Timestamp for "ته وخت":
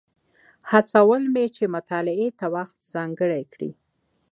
2.39-2.77